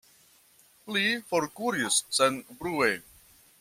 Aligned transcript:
Li 0.95 1.03
forkuris 1.33 2.01
senbrue. 2.21 2.93